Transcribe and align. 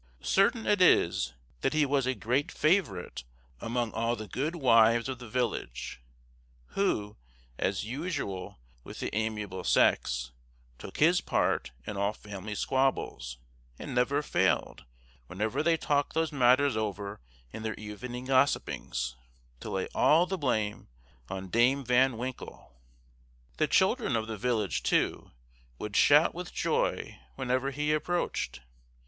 Certain 0.23 0.65
it 0.65 0.81
is, 0.81 1.35
that 1.59 1.73
he 1.75 1.85
was 1.85 2.07
a 2.07 2.15
great 2.15 2.51
favorite 2.51 3.23
among 3.59 3.91
all 3.93 4.15
the 4.15 4.27
good 4.27 4.55
wives 4.55 5.07
of 5.07 5.19
the 5.19 5.29
village, 5.29 6.01
who, 6.69 7.17
as 7.59 7.83
usual 7.85 8.57
with 8.83 8.99
the 8.99 9.15
amiable 9.15 9.63
sex, 9.63 10.31
took 10.79 10.97
his 10.97 11.21
part 11.21 11.69
in 11.85 11.97
all 11.97 12.13
family 12.13 12.55
squabbles, 12.55 13.37
and 13.77 13.93
never 13.93 14.23
failed, 14.23 14.85
whenever 15.27 15.61
they 15.61 15.77
talked 15.77 16.13
those 16.15 16.31
matters 16.31 16.75
over 16.75 17.21
in 17.53 17.61
their 17.61 17.75
evening 17.75 18.25
gossipings, 18.25 19.15
to 19.59 19.69
lay 19.69 19.87
all 19.93 20.25
the 20.25 20.35
blame 20.35 20.87
on 21.29 21.47
Dame 21.47 21.85
Van 21.85 22.17
Winkle. 22.17 22.73
The 23.57 23.67
children 23.67 24.15
of 24.15 24.25
the 24.25 24.35
village, 24.35 24.81
too, 24.81 25.29
would 25.77 25.95
shout 25.95 26.33
with 26.33 26.51
joy 26.51 27.19
whenever 27.35 27.69
he 27.69 27.93
approached. 27.93 28.61